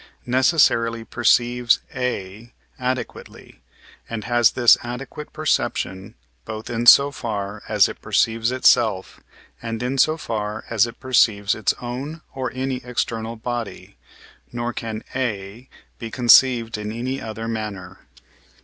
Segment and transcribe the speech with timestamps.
[0.25, 3.61] necessarily perceives A adequately,
[4.09, 9.19] and has this adequate perception, both in so far as it perceives itself,
[9.61, 13.95] and in so far as it perceives its own or any external body,
[14.51, 15.69] nor can A
[15.99, 17.99] be conceived in any other manner.